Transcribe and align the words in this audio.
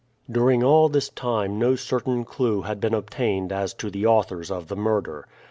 During 0.31 0.63
all 0.63 0.89
this 0.89 1.09
time 1.09 1.59
no 1.59 1.75
certain 1.75 2.25
clew 2.25 2.63
had 2.63 2.79
been 2.79 2.95
obtained 2.95 3.51
as 3.51 3.71
to 3.75 3.91
the 3.91 4.07
authors 4.07 4.49
of 4.49 4.67
the 4.67 4.75
murder. 4.75 5.27